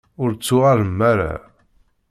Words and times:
Ur 0.21 0.29
d-tettuɣalem 0.31 0.99
ara. 1.11 1.33